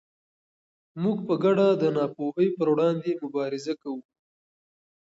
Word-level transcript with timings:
موږ 1.03 1.17
په 1.27 1.33
ګډه 1.43 1.67
د 1.81 1.83
ناپوهۍ 1.97 2.47
پر 2.57 2.67
وړاندې 2.73 3.11
مبارزه 3.23 3.73
کوو. 3.81 4.01